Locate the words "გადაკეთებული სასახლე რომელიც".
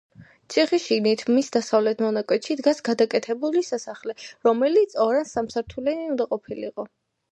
2.89-4.97